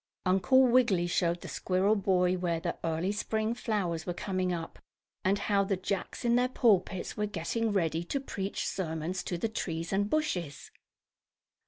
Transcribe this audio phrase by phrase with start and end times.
[0.25, 4.79] Uncle Wiggily showed the squirrel boy where the early spring flowers were coming up,
[5.23, 9.47] and how the Jacks, in their pulpits, were getting ready to preach sermons to the
[9.47, 10.71] trees and bushes.